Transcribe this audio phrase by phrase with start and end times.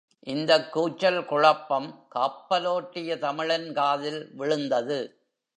[0.27, 4.99] இந்தக் கூச்சல், குழப்பம் கப்பலோட்டிய தமிழன் காதில் விழுந்தது.